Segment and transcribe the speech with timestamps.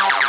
[0.00, 0.23] Yeah.